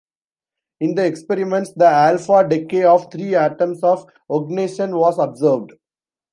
[0.79, 5.73] In the experiments, the alpha-decay of three atoms of oganesson was observed.